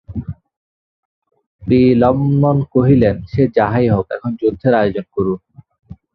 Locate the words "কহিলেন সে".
2.73-3.41